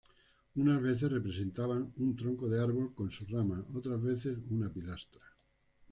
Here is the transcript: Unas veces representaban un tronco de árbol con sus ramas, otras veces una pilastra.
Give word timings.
Unas 0.55 0.81
veces 0.81 1.11
representaban 1.11 1.93
un 1.97 2.15
tronco 2.15 2.49
de 2.49 2.59
árbol 2.59 2.91
con 2.95 3.11
sus 3.11 3.29
ramas, 3.29 3.61
otras 3.75 4.01
veces 4.01 4.35
una 4.49 4.67
pilastra. 4.73 5.21